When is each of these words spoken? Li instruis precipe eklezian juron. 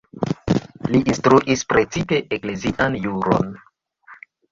Li 0.93 1.01
instruis 1.13 1.61
precipe 1.73 2.19
eklezian 2.37 2.97
juron. 3.05 3.53